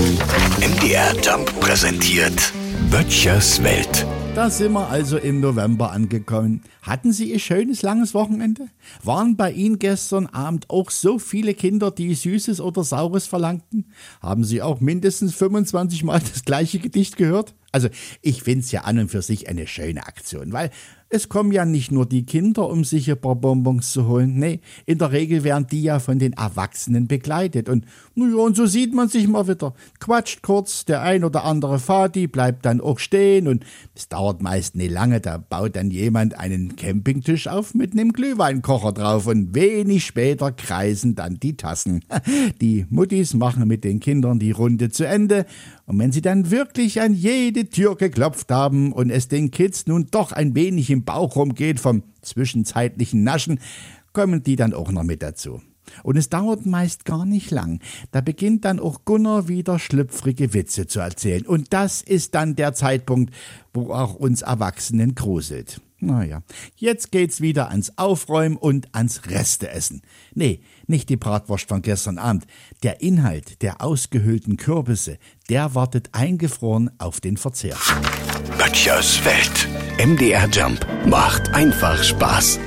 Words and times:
MDR 0.00 1.14
Jump 1.20 1.60
präsentiert 1.60 2.54
Böttchers 2.90 3.62
Welt. 3.62 4.06
Da 4.34 4.48
sind 4.48 4.72
wir 4.72 4.88
also 4.88 5.18
im 5.18 5.40
November 5.40 5.92
angekommen. 5.92 6.62
Hatten 6.80 7.12
Sie 7.12 7.34
ein 7.34 7.38
schönes 7.38 7.82
langes 7.82 8.14
Wochenende? 8.14 8.68
Waren 9.04 9.36
bei 9.36 9.52
Ihnen 9.52 9.78
gestern 9.78 10.24
Abend 10.24 10.70
auch 10.70 10.90
so 10.90 11.18
viele 11.18 11.52
Kinder, 11.52 11.90
die 11.90 12.14
Süßes 12.14 12.62
oder 12.62 12.82
Saures 12.82 13.26
verlangten? 13.26 13.92
Haben 14.22 14.42
Sie 14.42 14.62
auch 14.62 14.80
mindestens 14.80 15.34
25 15.34 16.02
Mal 16.02 16.20
das 16.20 16.46
gleiche 16.46 16.78
Gedicht 16.78 17.18
gehört? 17.18 17.52
Also 17.72 17.88
ich 18.22 18.42
finde 18.42 18.60
es 18.60 18.72
ja 18.72 18.82
an 18.82 18.98
und 18.98 19.10
für 19.10 19.22
sich 19.22 19.48
eine 19.48 19.66
schöne 19.66 20.06
Aktion, 20.06 20.52
weil 20.52 20.70
es 21.12 21.28
kommen 21.28 21.50
ja 21.50 21.64
nicht 21.64 21.90
nur 21.90 22.06
die 22.06 22.24
Kinder, 22.24 22.68
um 22.68 22.84
sich 22.84 23.10
ein 23.10 23.20
paar 23.20 23.34
Bonbons 23.34 23.92
zu 23.92 24.06
holen. 24.06 24.38
Nee, 24.38 24.60
in 24.86 24.98
der 24.98 25.10
Regel 25.10 25.42
werden 25.42 25.66
die 25.68 25.82
ja 25.82 25.98
von 25.98 26.20
den 26.20 26.34
Erwachsenen 26.34 27.08
begleitet. 27.08 27.68
Und 27.68 27.84
naja, 28.14 28.36
und 28.36 28.56
so 28.56 28.66
sieht 28.66 28.94
man 28.94 29.08
sich 29.08 29.26
mal 29.26 29.48
wieder. 29.48 29.74
Quatscht 29.98 30.42
kurz, 30.42 30.84
der 30.84 31.02
ein 31.02 31.24
oder 31.24 31.44
andere 31.44 31.80
Fadi 31.80 32.28
bleibt 32.28 32.64
dann 32.64 32.80
auch 32.80 33.00
stehen 33.00 33.48
und 33.48 33.64
es 33.96 34.08
dauert 34.08 34.40
meist 34.40 34.76
nicht 34.76 34.92
lange, 34.92 35.20
da 35.20 35.36
baut 35.36 35.74
dann 35.74 35.90
jemand 35.90 36.38
einen 36.38 36.76
Campingtisch 36.76 37.48
auf 37.48 37.74
mit 37.74 37.92
einem 37.92 38.12
Glühweinkocher 38.12 38.92
drauf 38.92 39.26
und 39.26 39.52
wenig 39.52 40.06
später 40.06 40.52
kreisen 40.52 41.16
dann 41.16 41.40
die 41.40 41.56
Tassen. 41.56 42.04
Die 42.60 42.86
Muttis 42.88 43.34
machen 43.34 43.66
mit 43.66 43.82
den 43.82 43.98
Kindern 43.98 44.38
die 44.38 44.52
Runde 44.52 44.90
zu 44.90 45.06
Ende 45.06 45.46
und 45.90 45.98
wenn 45.98 46.12
sie 46.12 46.20
dann 46.20 46.52
wirklich 46.52 47.00
an 47.00 47.14
jede 47.14 47.68
Tür 47.68 47.96
geklopft 47.96 48.52
haben 48.52 48.92
und 48.92 49.10
es 49.10 49.26
den 49.26 49.50
Kids 49.50 49.88
nun 49.88 50.06
doch 50.08 50.30
ein 50.30 50.54
wenig 50.54 50.88
im 50.88 51.02
Bauch 51.02 51.34
rumgeht 51.34 51.80
vom 51.80 52.04
zwischenzeitlichen 52.22 53.24
Naschen, 53.24 53.58
kommen 54.12 54.44
die 54.44 54.54
dann 54.54 54.72
auch 54.72 54.92
noch 54.92 55.02
mit 55.02 55.20
dazu. 55.20 55.60
Und 56.04 56.16
es 56.16 56.28
dauert 56.28 56.64
meist 56.64 57.04
gar 57.04 57.26
nicht 57.26 57.50
lang. 57.50 57.80
Da 58.12 58.20
beginnt 58.20 58.64
dann 58.66 58.78
auch 58.78 59.04
Gunnar 59.04 59.48
wieder 59.48 59.80
schlüpfrige 59.80 60.54
Witze 60.54 60.86
zu 60.86 61.00
erzählen. 61.00 61.44
Und 61.44 61.72
das 61.72 62.02
ist 62.02 62.36
dann 62.36 62.54
der 62.54 62.72
Zeitpunkt, 62.72 63.34
wo 63.74 63.92
auch 63.92 64.14
uns 64.14 64.42
Erwachsenen 64.42 65.16
gruselt. 65.16 65.80
Naja, 66.00 66.42
jetzt 66.76 67.12
geht's 67.12 67.40
wieder 67.40 67.68
ans 67.68 67.92
Aufräumen 67.96 68.56
und 68.56 68.94
ans 68.94 69.26
Resteessen. 69.26 70.02
Nee, 70.34 70.60
nicht 70.86 71.08
die 71.08 71.16
Bratwurst 71.16 71.68
von 71.68 71.82
gestern 71.82 72.18
Abend. 72.18 72.46
Der 72.82 73.02
Inhalt 73.02 73.62
der 73.62 73.82
ausgehöhlten 73.82 74.56
Kürbisse, 74.56 75.18
der 75.48 75.74
wartet 75.74 76.10
eingefroren 76.12 76.90
auf 76.98 77.20
den 77.20 77.36
Verzehr. 77.36 77.76
Böttchers 78.58 79.22
Welt. 79.24 79.68
MDR 79.98 80.48
Jump 80.48 80.86
macht 81.06 81.50
einfach 81.50 82.02
Spaß. 82.02 82.58